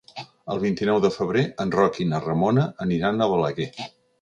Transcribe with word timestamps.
El 0.53 0.61
vint-i-nou 0.63 1.01
de 1.03 1.11
febrer 1.17 1.45
en 1.65 1.75
Roc 1.77 2.01
i 2.07 2.09
na 2.15 2.23
Ramona 2.25 2.67
aniran 2.87 3.21
a 3.21 3.29
Balaguer. 3.35 3.73